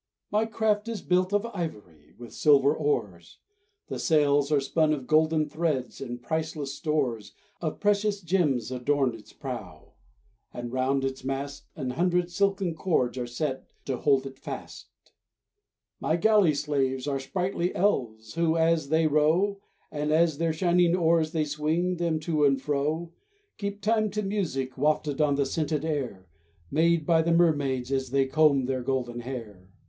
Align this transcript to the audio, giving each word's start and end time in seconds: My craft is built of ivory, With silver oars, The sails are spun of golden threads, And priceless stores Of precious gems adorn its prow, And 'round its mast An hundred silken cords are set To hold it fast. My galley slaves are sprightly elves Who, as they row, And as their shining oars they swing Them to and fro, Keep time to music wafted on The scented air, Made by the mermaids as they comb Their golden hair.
My 0.31 0.47
craft 0.47 0.87
is 0.87 1.03
built 1.03 1.31
of 1.31 1.45
ivory, 1.53 2.15
With 2.17 2.33
silver 2.33 2.73
oars, 2.75 3.37
The 3.85 3.99
sails 3.99 4.51
are 4.51 4.59
spun 4.59 4.93
of 4.93 5.05
golden 5.05 5.47
threads, 5.47 6.01
And 6.01 6.19
priceless 6.23 6.73
stores 6.73 7.33
Of 7.61 7.79
precious 7.79 8.19
gems 8.21 8.71
adorn 8.71 9.13
its 9.13 9.31
prow, 9.31 9.93
And 10.51 10.73
'round 10.73 11.03
its 11.05 11.23
mast 11.23 11.67
An 11.75 11.91
hundred 11.91 12.31
silken 12.31 12.73
cords 12.73 13.15
are 13.19 13.27
set 13.27 13.67
To 13.85 13.97
hold 13.97 14.25
it 14.25 14.39
fast. 14.39 14.87
My 15.99 16.15
galley 16.15 16.55
slaves 16.55 17.07
are 17.07 17.19
sprightly 17.19 17.75
elves 17.75 18.33
Who, 18.33 18.57
as 18.57 18.89
they 18.89 19.05
row, 19.05 19.61
And 19.91 20.11
as 20.11 20.39
their 20.39 20.51
shining 20.51 20.95
oars 20.95 21.31
they 21.31 21.45
swing 21.45 21.97
Them 21.97 22.19
to 22.21 22.43
and 22.43 22.59
fro, 22.59 23.13
Keep 23.59 23.81
time 23.83 24.09
to 24.09 24.23
music 24.23 24.79
wafted 24.79 25.21
on 25.21 25.35
The 25.35 25.45
scented 25.45 25.85
air, 25.85 26.25
Made 26.71 27.05
by 27.05 27.21
the 27.21 27.31
mermaids 27.31 27.91
as 27.91 28.09
they 28.09 28.25
comb 28.25 28.65
Their 28.65 28.81
golden 28.81 29.19
hair. 29.19 29.69